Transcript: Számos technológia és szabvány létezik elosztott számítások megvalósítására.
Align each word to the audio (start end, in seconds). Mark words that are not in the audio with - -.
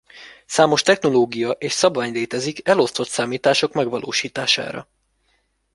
Számos 0.45 0.81
technológia 0.81 1.49
és 1.49 1.71
szabvány 1.71 2.11
létezik 2.11 2.67
elosztott 2.67 3.07
számítások 3.07 3.73
megvalósítására. 3.73 4.87